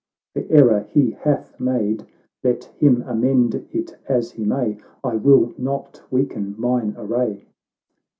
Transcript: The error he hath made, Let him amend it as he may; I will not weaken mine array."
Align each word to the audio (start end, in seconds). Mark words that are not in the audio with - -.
The 0.33 0.49
error 0.49 0.87
he 0.91 1.11
hath 1.11 1.59
made, 1.59 2.07
Let 2.43 2.63
him 2.63 3.03
amend 3.03 3.53
it 3.71 3.99
as 4.09 4.31
he 4.31 4.43
may; 4.43 4.79
I 5.03 5.13
will 5.15 5.53
not 5.59 6.01
weaken 6.09 6.55
mine 6.57 6.95
array." 6.97 7.45